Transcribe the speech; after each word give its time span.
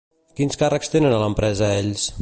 Quins 0.39 0.57
càrrecs 0.61 0.91
tenen 0.95 1.15
a 1.19 1.21
l'empresa 1.25 1.71
ells? 1.85 2.13